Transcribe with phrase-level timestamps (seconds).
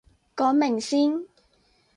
[0.35, 1.27] 講明先